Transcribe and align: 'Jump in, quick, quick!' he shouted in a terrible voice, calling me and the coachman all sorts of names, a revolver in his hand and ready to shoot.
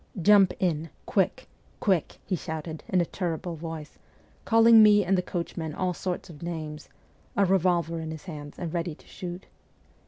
'Jump 0.29 0.51
in, 0.59 0.89
quick, 1.05 1.47
quick!' 1.79 2.17
he 2.25 2.35
shouted 2.35 2.83
in 2.89 2.99
a 3.01 3.05
terrible 3.05 3.55
voice, 3.55 3.99
calling 4.45 4.81
me 4.81 5.05
and 5.05 5.15
the 5.15 5.21
coachman 5.21 5.75
all 5.75 5.93
sorts 5.93 6.27
of 6.27 6.41
names, 6.41 6.89
a 7.37 7.45
revolver 7.45 7.99
in 7.99 8.09
his 8.09 8.23
hand 8.23 8.55
and 8.57 8.73
ready 8.73 8.95
to 8.95 9.05
shoot. 9.05 9.45